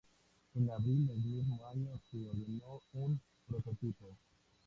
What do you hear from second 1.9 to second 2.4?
se